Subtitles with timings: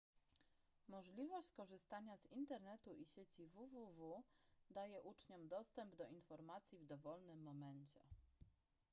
[0.87, 4.23] możliwość korzystania z internetu i sieci www
[4.69, 7.99] daje uczniom dostęp do informacji w dowolnym momencie